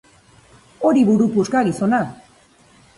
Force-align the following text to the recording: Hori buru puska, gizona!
Hori 0.89 1.05
buru 1.11 1.29
puska, 1.37 1.65
gizona! 1.71 2.05